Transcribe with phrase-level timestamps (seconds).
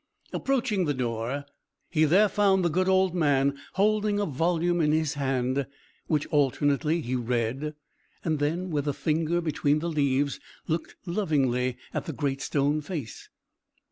[0.33, 1.45] Approaching the door,
[1.91, 5.67] he there found the good old man holding a volume in his hand,
[6.07, 7.75] which alternately he read,
[8.23, 13.29] and then, with a finger between the leaves, looked lovingly at the Great Stone Face.